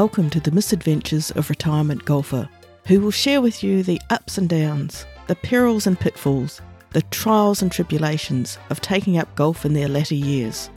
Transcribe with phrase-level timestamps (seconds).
[0.00, 2.50] Welcome to the misadventures of retirement golfer,
[2.86, 6.60] who will share with you the ups and downs, the perils and pitfalls,
[6.90, 10.68] the trials and tribulations of taking up golf in their latter years.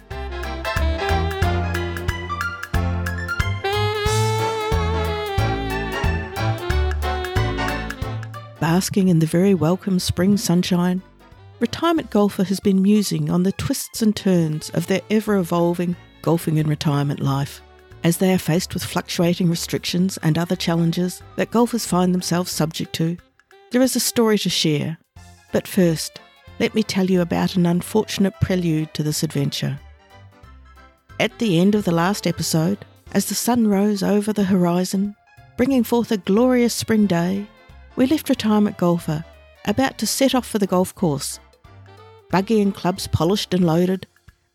[8.61, 11.01] Basking in the very welcome spring sunshine,
[11.59, 16.55] retirement golfer has been musing on the twists and turns of their ever evolving golfing
[16.55, 17.61] in retirement life.
[18.03, 22.93] As they are faced with fluctuating restrictions and other challenges that golfers find themselves subject
[22.93, 23.17] to,
[23.71, 24.97] there is a story to share.
[25.51, 26.19] But first,
[26.59, 29.79] let me tell you about an unfortunate prelude to this adventure.
[31.19, 35.15] At the end of the last episode, as the sun rose over the horizon,
[35.57, 37.45] bringing forth a glorious spring day,
[37.97, 39.25] we left retirement golfer
[39.65, 41.39] about to set off for the golf course.
[42.29, 44.07] Buggy and clubs polished and loaded,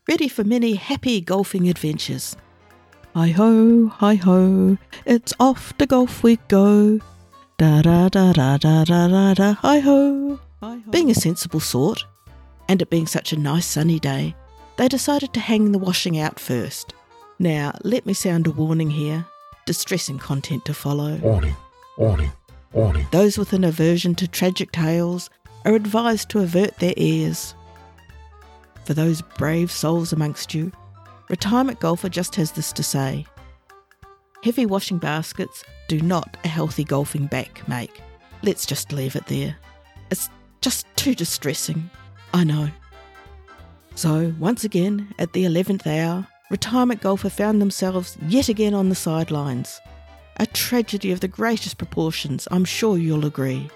[0.07, 2.35] ready for many happy golfing adventures.
[3.15, 6.99] Hi ho, hi ho, it's off to golf we go.
[7.57, 10.37] Da da da da da da da da, hi ho.
[10.89, 12.03] Being a sensible sort,
[12.67, 14.35] and it being such a nice sunny day,
[14.75, 16.93] they decided to hang the washing out first.
[17.39, 19.25] Now, let me sound a warning here
[19.65, 21.15] distressing content to follow.
[21.19, 21.55] Warning,
[21.97, 22.33] warning,
[22.73, 23.07] warning.
[23.11, 25.29] Those with an aversion to tragic tales
[25.63, 27.55] are advised to avert their ears.
[28.83, 30.73] For those brave souls amongst you,
[31.29, 33.25] Retirement Golfer just has this to say
[34.43, 38.01] Heavy washing baskets do not a healthy golfing back make.
[38.43, 39.55] Let's just leave it there.
[40.11, 40.29] It's
[40.61, 41.89] just too distressing.
[42.31, 42.69] I know.
[43.95, 48.95] So, once again, at the 11th hour, retirement golfer found themselves yet again on the
[48.95, 49.81] sidelines.
[50.37, 53.69] A tragedy of the greatest proportions, I'm sure you'll agree.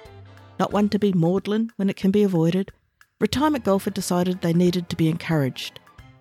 [0.60, 2.72] Not one to be maudlin when it can be avoided,
[3.20, 5.80] retirement golfer decided they needed to be encouraged,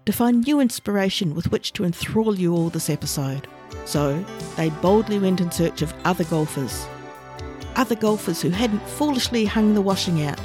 [0.08, 3.46] to find new inspiration with which to enthrall you all this episode.
[3.84, 4.24] So,
[4.56, 6.86] they boldly went in search of other golfers.
[7.76, 10.40] Other golfers who hadn't foolishly hung the washing out.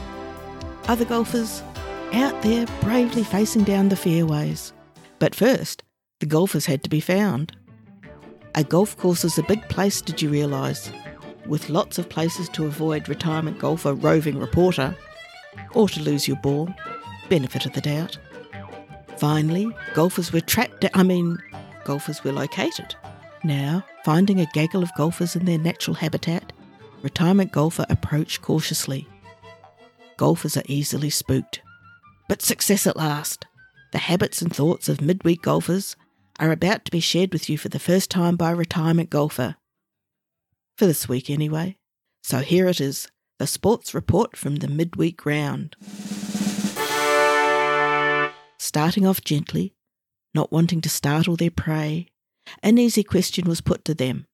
[0.89, 1.63] Other golfers
[2.11, 4.73] out there bravely facing down the fairways.
[5.19, 5.81] But first,
[6.19, 7.55] the golfers had to be found.
[8.55, 10.91] A golf course is a big place, did you realise?
[11.47, 14.93] With lots of places to avoid retirement golfer roving reporter,
[15.73, 16.67] or to lose your ball.
[17.29, 18.17] Benefit of the doubt.
[19.17, 21.37] Finally, golfers were trapped, I mean,
[21.85, 22.95] golfers were located.
[23.43, 26.51] Now, finding a gaggle of golfers in their natural habitat,
[27.01, 29.07] retirement golfer approached cautiously.
[30.17, 31.61] Golfers are easily spooked.
[32.29, 33.45] But success at last.
[33.91, 35.95] The habits and thoughts of midweek golfers
[36.39, 39.55] are about to be shared with you for the first time by a retirement golfer.
[40.77, 41.77] For this week, anyway.
[42.23, 43.07] So here it is
[43.39, 45.75] the sports report from the midweek round.
[48.73, 49.75] Starting off gently,
[50.33, 52.07] not wanting to startle their prey,
[52.63, 54.25] an easy question was put to them.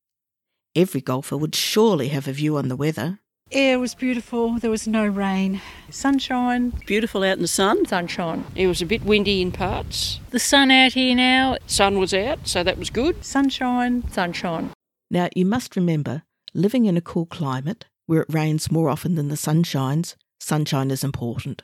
[0.74, 3.20] Every golfer would surely have a view on the weather.
[3.52, 5.60] Air was beautiful, there was no rain.
[5.90, 7.86] Sunshine, Beautiful out in the sun.
[7.86, 8.46] sunshine.
[8.56, 10.22] It was a bit windy in parts.
[10.30, 13.26] The sun out here now, Sun was out, so that was good.
[13.26, 14.70] sunshine, sunshine.
[15.12, 16.24] Now, you must remember,
[16.54, 20.92] living in a cool climate, where it rains more often than the sun shines, sunshine
[20.92, 21.64] is important.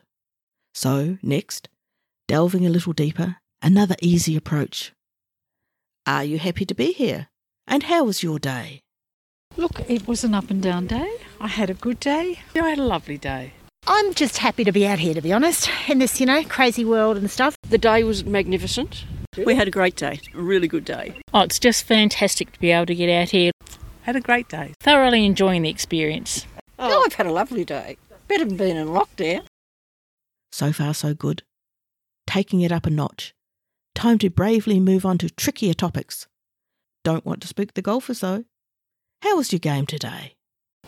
[0.74, 1.70] So, next,
[2.28, 4.92] delving a little deeper, another easy approach.
[6.08, 7.28] Are you happy to be here?
[7.68, 8.82] And how was your day?
[9.58, 11.18] Look, it was an up and down day.
[11.40, 12.40] I had a good day.
[12.56, 13.54] I had a lovely day.
[13.88, 16.84] I'm just happy to be out here, to be honest, in this, you know, crazy
[16.84, 17.56] world and stuff.
[17.70, 19.06] The day was magnificent.
[19.38, 21.14] We had a great day, a really good day.
[21.34, 23.52] Oh, it's just fantastic to be able to get out here.
[24.02, 24.74] Had a great day.
[24.80, 26.46] Thoroughly enjoying the experience.
[26.80, 27.98] Oh, I've had a lovely day.
[28.28, 29.46] Better than being in lockdown.
[30.52, 31.44] So far, so good.
[32.28, 33.34] Taking it up a notch.
[33.94, 36.28] Time to bravely move on to trickier topics.
[37.04, 38.44] Don't want to spook the golfers, though.
[39.22, 40.34] How was your game today?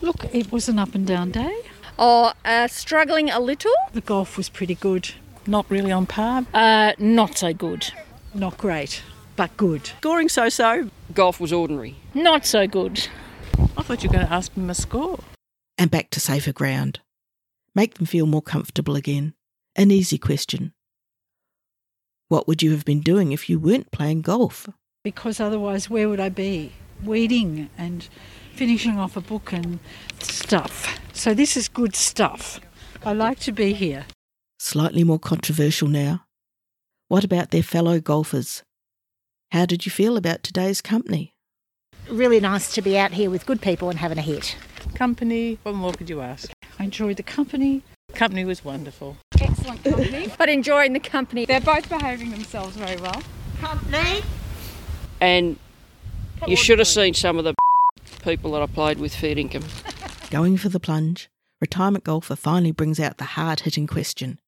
[0.00, 1.62] Look, it was an up and down day.
[1.98, 3.72] Oh, uh, struggling a little.
[3.92, 5.10] The golf was pretty good.
[5.46, 7.86] Not really on par, Uh, not so good.
[8.34, 9.02] not great,
[9.36, 9.86] but good.
[9.98, 10.90] Scoring so so.
[11.14, 11.96] Golf was ordinary.
[12.14, 13.08] Not so good.
[13.76, 15.18] I thought you were going to ask me my score.
[15.78, 17.00] And back to safer ground.
[17.74, 19.34] Make them feel more comfortable again.
[19.74, 20.74] An easy question.
[22.28, 24.68] What would you have been doing if you weren't playing golf?
[25.02, 26.72] Because otherwise, where would I be?
[27.02, 28.06] Weeding and
[28.54, 29.78] finishing off a book and
[30.20, 30.98] stuff.
[31.14, 32.60] So this is good stuff.
[33.02, 34.04] I like to be here.
[34.58, 36.26] Slightly more controversial now.
[37.08, 38.62] What about their fellow golfers?
[39.52, 41.32] How did you feel about today's company?
[42.10, 44.54] Really nice to be out here with good people and having a hit.
[44.94, 46.50] Company, what more could you ask?
[46.78, 47.82] I enjoyed the company.
[48.14, 49.16] Company was wonderful.
[49.40, 51.44] Excellent company, but enjoying the company.
[51.44, 53.22] They're both behaving themselves very well.
[53.60, 54.22] Company.
[55.20, 55.56] And
[56.46, 57.54] You should have seen some of the
[58.24, 59.64] people that I played with fair income.
[60.30, 61.28] Going for the plunge,
[61.60, 64.38] retirement golfer finally brings out the hard hitting question.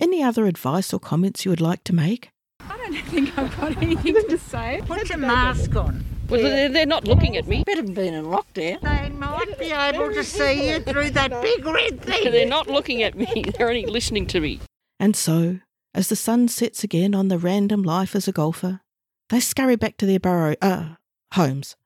[0.00, 2.30] Any other advice or comments you would like to make?
[2.60, 4.82] I don't think I've got anything to say.
[4.86, 6.04] Put your mask on.
[6.32, 7.62] Well, they're, they're not looking at me.
[7.62, 8.80] Better than being in lockdown.
[8.80, 12.30] They might be able to see you through that big red thing.
[12.30, 13.44] They're not looking at me.
[13.58, 14.60] They're only listening to me.
[14.98, 15.60] And so,
[15.92, 18.80] as the sun sets again on the random life as a golfer,
[19.28, 20.94] they scurry back to their burrow, uh,
[21.34, 21.76] homes,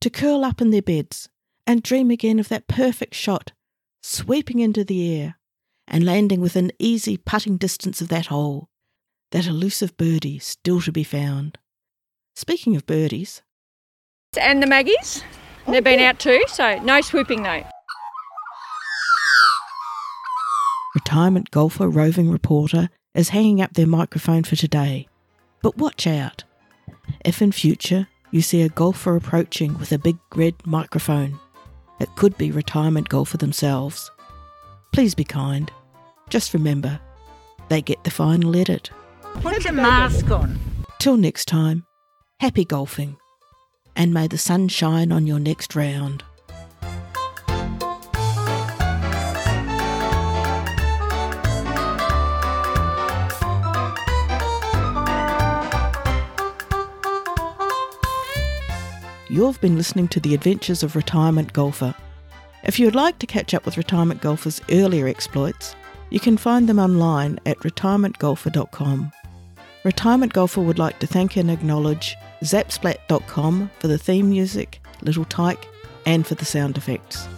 [0.00, 1.28] to curl up in their beds
[1.66, 3.52] and dream again of that perfect shot,
[4.02, 5.38] sweeping into the air
[5.86, 8.70] and landing within easy putting distance of that hole,
[9.32, 11.58] that elusive birdie still to be found.
[12.34, 13.42] Speaking of birdies,
[14.40, 15.22] And the Maggies,
[15.68, 17.62] they've been oh, out too, so no swooping though.
[20.94, 25.06] retirement golfer roving reporter is hanging up their microphone for today.
[25.62, 26.44] But watch out.
[27.24, 31.38] If in future you see a golfer approaching with a big red microphone,
[32.00, 34.10] it could be retirement golfer themselves.
[34.92, 35.70] Please be kind.
[36.28, 36.98] Just remember,
[37.68, 38.90] they get the final edit.
[39.34, 40.58] Put your mask on.
[40.98, 41.84] Till next time,
[42.40, 43.16] happy golfing,
[43.96, 46.24] and may the sun shine on your next round.
[59.32, 61.94] You've been listening to The Adventures of Retirement Golfer.
[62.64, 65.74] If you would like to catch up with retirement golfers' earlier exploits,
[66.10, 69.10] you can find them online at retirementgolfer.com.
[69.84, 75.66] Retirement Golfer would like to thank and acknowledge zapsplat.com for the theme music, Little Tyke,
[76.04, 77.28] and for the sound effects.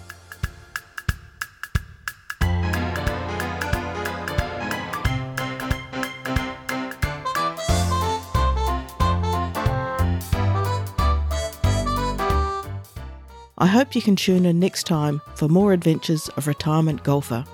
[13.56, 17.44] I hope you can tune in next time for more adventures of Retirement Golfer.